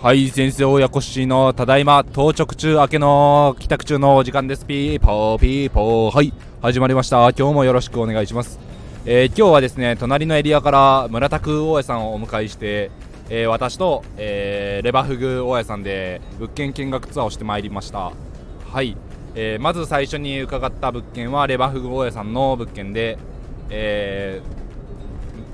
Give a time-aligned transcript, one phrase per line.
[0.00, 4.64] はい先生親子しのただいま到着中明けの帰宅中のお時間です。
[4.64, 6.16] ピーポーピーポー。
[6.16, 6.32] はい
[6.62, 7.18] 始まりました。
[7.36, 8.58] 今日もよろしくお願いします、
[9.04, 12.90] えー、今日はですね隣のエリアから村田区大家さんをお迎えして
[13.28, 18.12] えー、私と、えー、レバフグ大家さんで物件見学ツアーをしてまいりました。
[18.72, 18.96] はい、
[19.34, 23.18] えー、まず最初に伺った物件はレバフグ大家さんの物件で、
[23.70, 24.40] え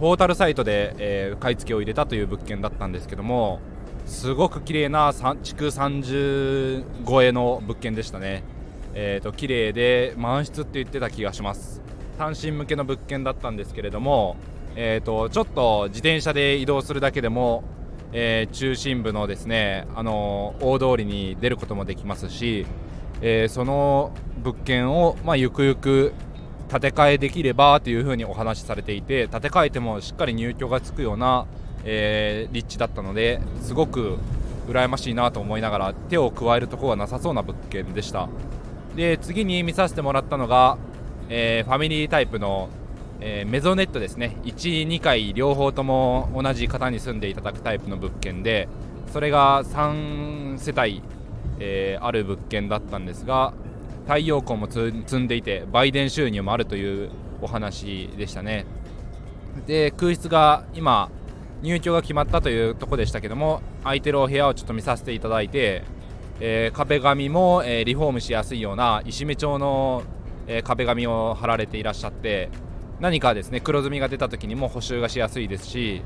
[0.00, 3.60] ポータルサイトで、え買い付けを入れたという物件だったんですけども
[4.06, 8.42] すごく綺麗な築30超えの物件でしたね。
[8.94, 11.82] えーと綺麗で満室って言ってた気がします。
[12.16, 14.36] 単身向けの物件だったんですけれども
[14.80, 17.64] えーと、ちょっと自転車で移動するだけでも、
[18.12, 22.64] えー、中心部のですね、あの大通りに出ることもできますし、
[23.20, 26.12] えー、その物件を、まあ、ゆくゆく
[26.70, 31.46] 建て替えできればというふうにお話しされていて建て替えてもしっかり入居がつくような、
[31.84, 34.18] えー、立地だったのですごく
[34.68, 38.28] 羨ましいなと思いながら手を加えるところはなさそうな物件でした。
[38.96, 40.76] で次に見させてもらったのが、
[41.28, 42.68] えー、ファミリータイプの
[43.20, 44.36] えー、メゾネットですね。
[44.44, 48.68] 1、2階両方とも同じ方に住んでいただくタイプの物件で
[49.12, 51.02] それが3世帯、
[51.58, 53.54] えー、ある物件だったんですが
[54.08, 57.10] 太陽光も積んでいて売電収入もあるという
[57.42, 58.64] お話でしたね。
[59.66, 61.10] で空室が今
[61.60, 65.82] 入居が決まったというとこでしたけども空いてるお部屋をちょっと見させていただいて、
[66.40, 70.04] えー、壁紙も、えー、リフォームしやすいような石目調の、
[70.46, 72.48] えー、壁紙を貼られていらっしゃって
[73.00, 76.02] 何かですね黒ずみが出た時にも補修がしやすいですし、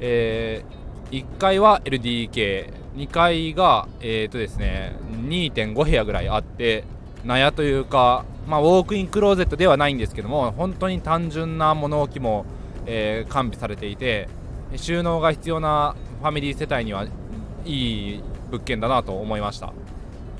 [0.00, 0.64] え、
[1.10, 6.84] 1階は LDK2 階が、えーとですね、2.5部屋ぐらいあって
[7.24, 12.44] 納屋というか、まあ、ウォークインクローゼットではないんですけども本当に単純な物置も、
[12.86, 14.28] えー、完備されていて
[14.76, 17.06] 収納が必要なファミリー世帯には
[17.64, 17.70] い
[18.14, 19.72] い物件だなと思いました。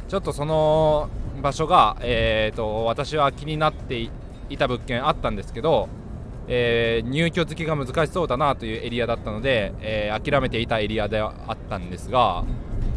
[0.09, 1.09] ちょっとその
[1.41, 4.10] 場所が、えーと私は気になって
[4.50, 5.88] いた物件あったんですけど、
[6.48, 12.44] えー、入居付きが難しそうだなというエリアだったので、えー、諦めていたエリアではあったんですが、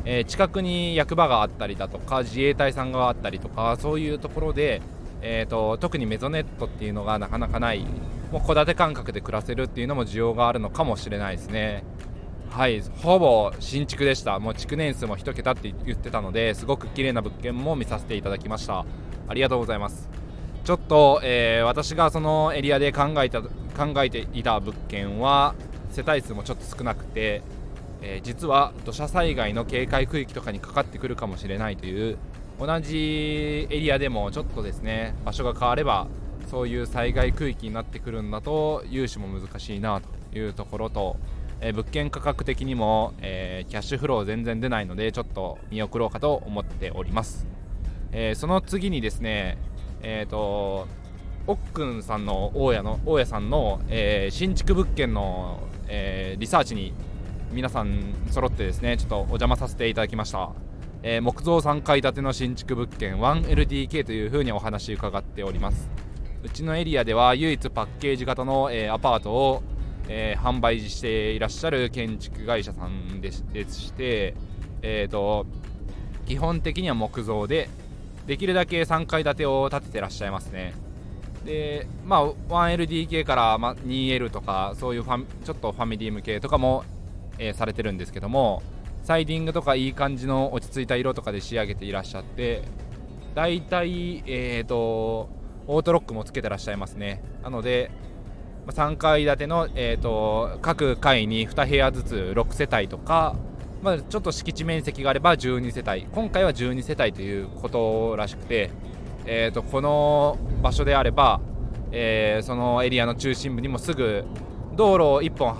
[0.05, 4.81] えー、近くに役場があったりだとか自衛隊さんがあったりとかそういうところで、
[5.21, 7.85] えーと、特にメゾネットっていうのがなかなかない
[8.31, 11.83] もう戸建て感覚で暮らせるっていうのも需要があるのかもしれないですね。
[12.49, 14.39] はいほぼ新築でした。
[14.39, 18.85] もう築年数も1桁って言ってたのですごく綺麗な物件も見させていただきました。
[19.27, 20.09] ありがとうございます。
[20.63, 23.49] ちょっと、えー、私がそのエリアで考えた考
[24.03, 25.53] えていた物件は
[25.91, 27.41] 世帯数もちょっと少なくて、
[28.07, 32.17] えー、実は土砂災害の警戒区域とかにかかってくるかもしれないという
[32.59, 36.07] 同じエリアでもちょっとですね場所が変われば
[36.51, 41.17] そういう災害区域になってくるんだと融資も難しいなというところと、
[41.59, 47.47] えー、物件価格的にも、えー、キャッシュフロー全然出ないのでちょっと見送ろうかと思っております、
[48.11, 49.57] えー、その次にですね
[50.03, 50.87] えっ、と
[51.47, 56.93] おっくんさんの大家の大家さんの、え、新築物件の、え、リサーチに
[57.55, 60.51] 皆さん揃ってですねちょっとお邪魔させていただきました、
[61.03, 65.89] えー、木造3階建ての新築物件 1LDK というふうにお話伺っております。
[66.43, 69.63] うちのエリアでは唯一パッケージ型の、えアパートを、
[70.07, 74.35] え販売していらっしゃる建築会社さんでですして、
[74.83, 75.47] えーと
[76.27, 77.69] 基本的には木造で
[78.27, 80.73] できるだけ3階建てを建ててらっしゃいますね。
[81.45, 86.83] でまあ 1LDK から、ま 2L とかそういうファちょっとファミリー向けとかも、
[87.39, 88.61] えー、されてるんですけども
[89.03, 92.63] サイディングとかいい感じの落ち着いた色とかで仕上げていらっしゃって
[93.35, 95.29] だいたいえっ、ー、と
[95.67, 97.23] オートロックもつけてらっしゃいますね。
[97.43, 97.91] なので
[98.67, 103.35] 3階建ての、えーと各階に2部屋ずつ6世帯とか
[103.85, 106.07] まあ、ちょっと敷地面積があれば12世帯。
[106.11, 108.71] 今回は12世帯ということらしくて、
[109.27, 111.39] えー、とこの場所であれば、
[111.91, 114.25] えー、そのエリアの中心部にもすぐ
[114.75, 115.53] 道路を1本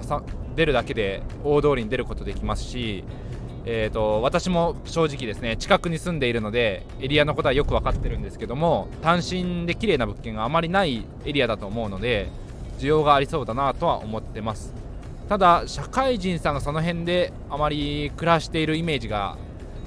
[0.56, 3.04] 出るだけで大通りに出ることできますし、
[3.66, 12.30] えーと、私も正直ですね近くに住んでいるのでエリアのことはよく分かってるんですけども単身で綺麗な物件があまりないエリアだと思うので
[12.80, 14.74] 需要がありそうだなとは思ってます。
[15.28, 19.38] ただ社会人さんがその辺であまり暮らしているイメージが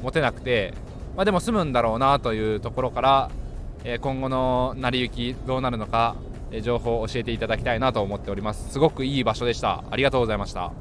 [0.03, 0.75] 持てなくて、
[1.17, 3.31] まあ、でも住むんだろうなというところから、
[3.85, 6.17] え、今後の成り行きどうなるのか、
[6.63, 8.71] 情報を教えていただきたいなと思っております。
[8.73, 9.85] すごくいい場所でした。
[9.91, 10.73] ありがとうございました。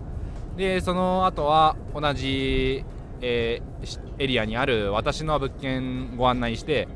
[0.58, 2.84] でその後は同じ、
[3.22, 6.88] えー、エリアにある私の物件ご案内して、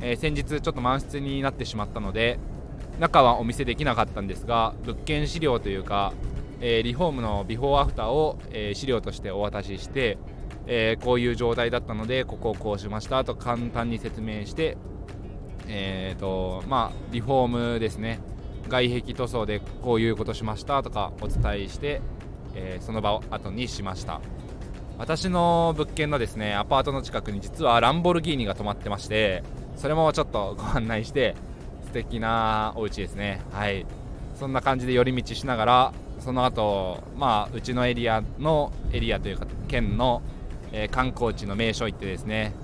[0.00, 2.38] え先日ちょっと満室になってしまったので
[2.98, 6.12] 中はお見せできなかったんですが物件資料というか、
[6.60, 10.18] えー、リフォームのビフォーアフターを、え、資料としてお渡しして、
[10.66, 14.76] え、こういう状態だったのでここをこうしましたと簡単に説明して
[15.72, 18.18] えーとまあ、リフォームですね。
[18.68, 22.00] 外壁塗装でこういうことしましたとかお伝えして、
[22.54, 24.20] えー、その場を後にしました。
[24.98, 29.42] 私の物件のですねアパートの近くに実はランボルギーニが止まってまして
[29.76, 31.36] それもちょっとご案内して
[31.84, 33.40] 素敵なお家ですね。
[33.52, 33.86] はい。
[34.34, 40.22] そんな感じで寄り道しながらその後まあうちのエリアのエリアというか県の、
[40.72, 42.54] えー、観光地の名所行ってですね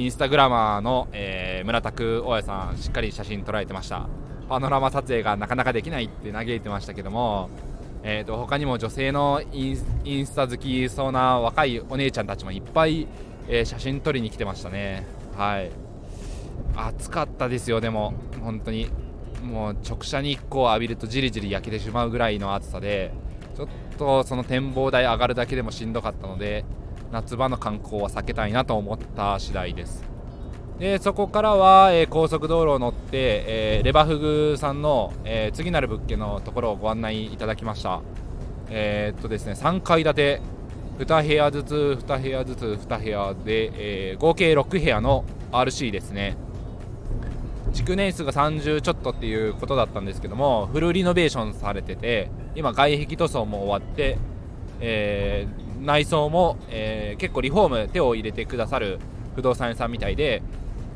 [0.00, 4.08] インスタグラマーの、えー、村田区大家さんしっかり写真捉えてました。
[4.48, 7.50] パノラマ撮影がなかなかできないって嘆いてましたけども、
[8.02, 9.76] えーと、他にも女性のイン
[10.26, 13.08] スタ好きそうな若いお姉ちゃんたちもいっぱい、
[13.46, 15.06] えー、写真撮りに来てましたね。
[15.36, 15.70] はい。
[16.74, 18.14] 暑かったですよでも。
[18.40, 18.88] 本当に。
[19.44, 23.12] もう直射日光を浴びるとじりじり焼けてしまうぐらいの暑さで
[23.54, 23.68] ちょっ
[23.98, 26.64] とその展望台上がるだけでもしんどかったので
[27.12, 30.04] 夏場の観光は避けたいなと思った次第です。
[30.78, 38.00] でそこからは、えー、高速道路を乗って、えー、レバフグさんの、えー、次なる物件のところをご案内いただきました。
[38.70, 40.40] えっとですね3階建て
[40.98, 46.36] 2部屋ずつ2部屋ずつ2部屋で、え合計6部屋の RC ですね。
[47.72, 54.18] 築年数が30ちょっとっていうことだったんですけどもフルリノベーションされてて今外壁塗装も終わって、
[54.80, 58.98] えー、内装も、えー、結構リフォーム手を入れてくださる
[59.34, 60.42] 不動産屋さんみたいで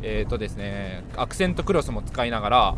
[0.06, 2.74] えーとですね、アクセントクロスも使いながら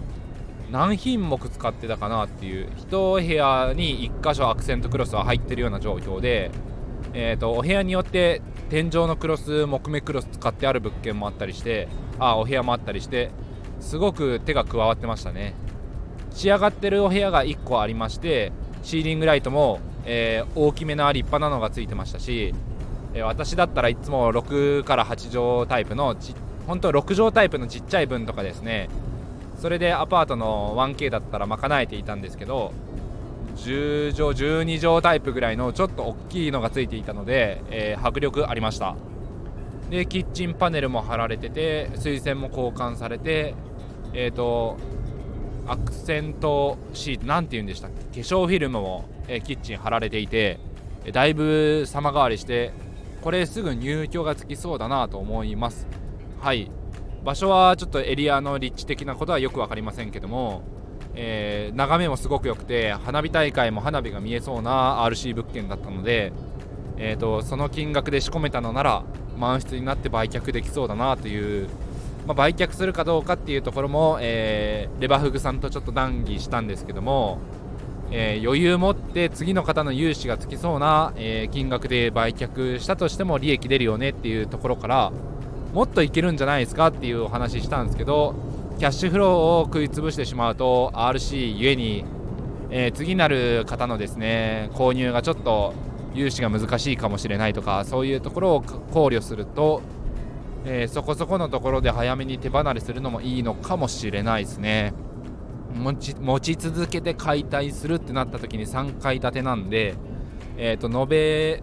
[0.71, 6.53] 何品目使ってたかなっていう1部屋に1箇所アクセントクロスは入ってるような状況で、
[7.15, 11.89] えーと、お部屋によって天井のクロス木目クロス使ってある物件もあったりして
[12.21, 13.33] あお部屋もあったりして
[13.81, 15.55] すごく手が加わってましたね。
[16.31, 18.53] 仕上がってるお部屋が1個ありまして
[18.83, 22.55] シーリングライトもえー、大きめな立派なのがついてましたし、
[23.13, 26.35] えー、私だったらいつも6から8畳タイプのち
[26.67, 28.89] 本当6畳タイプのちっちゃい分とかですね。
[29.59, 32.73] それでアパートの 1K だったら賄えていたんですけど
[33.57, 38.97] 10畳12畳タイプぐらいのちょっと大きいのがついていたので、えー、迫力ありました。
[39.91, 43.55] でキッチンパネルも貼られてて水栓も交換されて
[44.13, 44.77] えっ、ー、と
[45.67, 48.21] アクセントシート何て言うんでしたっけ？
[48.23, 50.59] 化粧フィルムもえキッチン貼られていて
[51.13, 52.73] だいぶ様変わりして
[53.23, 55.87] これすぐ入居がつきそうだなと思います。
[56.41, 56.71] はい。
[57.25, 60.63] 場所はちょっとエリアの立地的なことはよく分かりませんけども、
[61.17, 66.33] えー、眺めもすごく良くて花火大会も花火が見えそうな RC 物件だったので、
[66.99, 69.03] えーと、その金額で仕込めたのなら
[69.37, 71.69] 満室になって売却できそうだなという、
[72.27, 77.41] まあ、売却するかどうかっていうところも、えー、レバフグさんとちょっと談義したんですけども
[78.11, 85.13] えー、余裕持って次の方の融資がつきそうな、えー、金額で売却したとしても利益出るよねっていうところから
[85.73, 88.35] もっといけるんじゃないですかっていうお話したんですけど
[88.79, 89.31] キャッシュフロー
[89.61, 92.05] を食い潰してしまうと RC ゆえに、
[92.71, 95.75] えー、次なる方のですね購入がちょっと
[96.15, 99.83] 融資が難しいかもしれないとかそういうところを考慮すると、
[100.65, 104.95] え、そこそこのところで早めに手離れするのもいいのかもしれないですね。
[105.77, 109.95] 持ち持ち続けて解体するってなった時に3階建てなんで、
[110.57, 111.63] えーと、延べ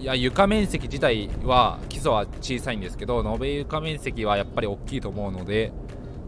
[0.00, 5.72] いや床面積自体は基礎は小さいんですけど延べ床面積はやっぱり大きいと思うので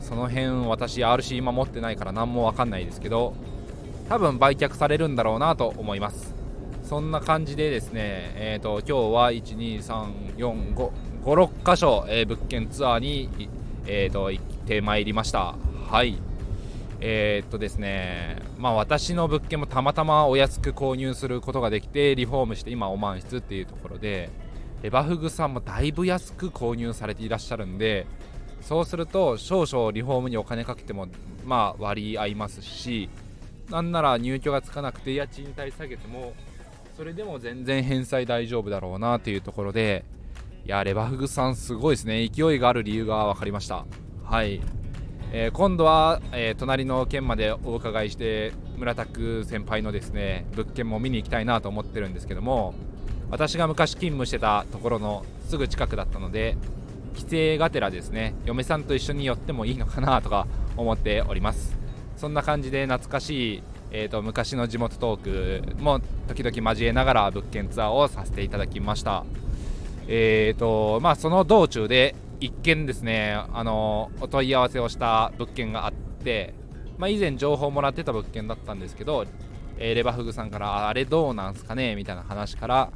[0.01, 3.35] その辺私 RC 今持ってないから何も分かんないですけど
[4.09, 6.35] 多分売却されるんだろうなと思います。
[6.83, 13.31] そんな感じでですねえっ、ー、と今日は1234556箇所、えー、物件ツアーに
[13.87, 15.57] えーと行ってまいりました。
[15.91, 16.19] はい。
[17.01, 24.31] えー、っとですね、まあ、私の物件もたまたまお安く購入することができてリフォームして今お満室っていうところで
[24.83, 28.07] レバフグさんもだいぶ安く購入されていらっしゃるんで
[28.61, 31.09] そうすると少々リフォームにお金かけても
[31.45, 33.11] まあ割り合いますし
[33.71, 36.35] なんなら入居がつかなくて家賃帯下げても
[36.97, 40.05] それでも全然返済大丈夫だろうなというところで
[40.67, 42.27] いやレバフグさんすごいですね。
[42.27, 43.85] 勢いがある理由が分かりました。
[44.25, 44.63] はい。
[45.37, 52.73] えー、今度は、えー、隣の県までお伺いして村田区先輩のですね物件も見に行きたいなと思ってるんですけども
[53.31, 56.57] 私が昔勤務してたところのすぐ近くだったので
[57.17, 61.77] 帰省がてらですね嫁さんと一緒に寄ってもいいのかなとか思っております。
[62.17, 69.25] そんな感じで懐かしい、えーと、昔の地元トークも時々交えながら物件ツアーをさせていただきました。
[70.07, 76.55] えーとまあその道中で一件ですねあのお問い合わせをした物件があって
[76.99, 79.27] まあ、以前情報をもらってた物件だったんですけど、
[79.79, 82.93] えーレバフグさんからあれどうなんすかねみたいな話から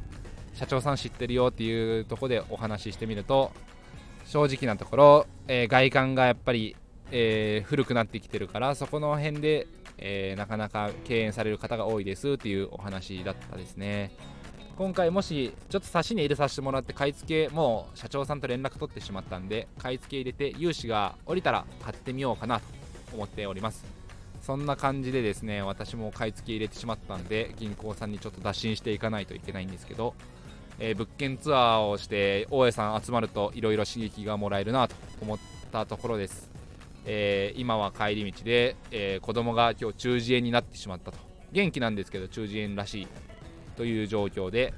[0.53, 3.51] 社長さん知ってるよっていうところでお話ししてみると
[4.25, 6.75] 正直なところ、えー外観がやっぱり、
[7.11, 9.67] えー古くなってきてるからそこの辺で、
[9.97, 14.11] えなかなか敬遠される方が多いですっていうお話だったですね。
[14.79, 22.65] 今回もしちょっと差しに入れさせてもらって買い付けもう社長さんと連絡取ってしまったんで買い付け入れて融資が降りたら買ってみようかなと
[23.13, 23.83] 思っております。
[24.41, 30.13] そんな感じでですね私も買い付け入れてしまったんで銀行さんにちょっと打診していかないといけないんですけど、
[30.79, 35.39] えー物件ツアーをして大江さん集まるといろいろ刺激がもらえるなと思っ
[35.73, 36.49] たところです、
[37.05, 41.17] えー今は帰り道で、えー子供が今日中耳炎になってしまったと。
[41.51, 43.07] 元気なんですけど中耳炎らしい。
[43.79, 44.73] という状況で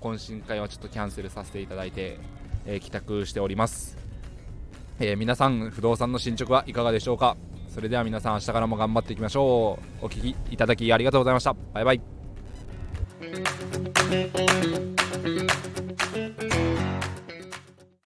[0.00, 2.18] 懇親会はちょっとキャンセルさせていただいて、
[2.66, 3.96] えー帰宅しております、
[4.98, 7.36] えー皆さん不動産の進捗はいかがでしょうか？
[7.68, 10.06] それでは皆さん明日からも頑張っていきましょう。
[10.06, 11.54] お聞きいただきありがとうございました。
[11.72, 12.00] バイバイ。